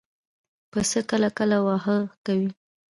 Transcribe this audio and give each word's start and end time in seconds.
پسه 0.71 0.99
کله 1.09 1.29
کله 1.37 1.57
واهه 1.65 1.97
کوي. 2.25 2.49